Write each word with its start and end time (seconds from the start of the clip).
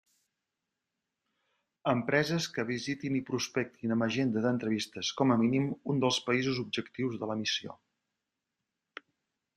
Empreses 1.91 2.47
que 2.55 2.65
visitin 2.69 3.19
i 3.19 3.21
prospectin 3.29 3.93
amb 3.97 4.07
agenda 4.07 4.43
d'entrevistes, 4.47 5.13
com 5.21 5.35
a 5.35 5.37
mínim, 5.45 5.71
un 5.95 6.03
dels 6.05 6.21
països 6.31 6.63
objectiu 6.67 7.17
de 7.25 7.31
la 7.33 7.37
missió. 7.45 7.81